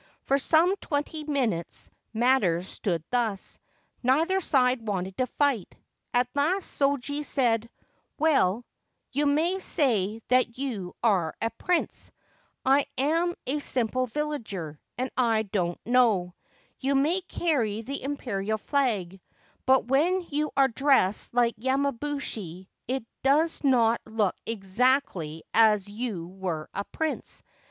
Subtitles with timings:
[0.25, 3.59] For some twenty minutes matters stood thus.
[4.01, 5.75] Neither side wanted to fight.
[6.11, 7.69] At last Shoji said:'
[8.17, 8.65] Well,
[9.11, 12.11] you may say that you are a prince!
[12.65, 16.33] I am a simple villager, and I don't know.
[16.79, 19.21] You may carry the Imperial flag;
[19.67, 26.25] but when you are dressed like yamabushi it does not look exactly as if you
[26.25, 27.43] were a prince.